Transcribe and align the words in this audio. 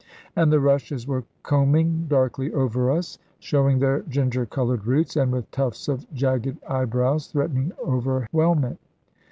And 0.35 0.51
the 0.51 0.59
rushes 0.59 1.05
were 1.05 1.25
combing 1.43 2.07
darkly 2.07 2.51
over 2.53 2.89
us, 2.89 3.19
showing 3.37 3.77
their 3.77 3.99
ginger 4.09 4.47
coloured 4.47 4.87
roots, 4.87 5.15
and 5.15 5.31
with 5.31 5.51
tufts 5.51 5.87
of 5.87 6.11
jagged 6.11 6.57
eyebrows 6.67 7.27
threatening 7.27 7.71
overwhelment. 7.85 8.79